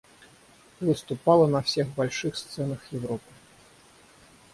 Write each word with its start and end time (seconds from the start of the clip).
Выступала 0.79 1.45
на 1.45 1.61
всех 1.61 1.87
больших 1.89 2.35
сценах 2.35 2.79
Европы. 2.91 3.29